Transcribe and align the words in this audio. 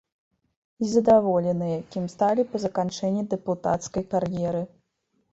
І 0.85 0.87
задаволеныя, 0.93 1.75
кім 1.95 2.07
сталі 2.13 2.45
па 2.53 2.61
заканчэнні 2.63 3.25
дэпутацкай 3.35 4.03
кар'еры. 4.15 4.63